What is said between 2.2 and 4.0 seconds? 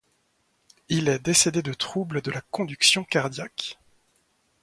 de la conduction cardiaque.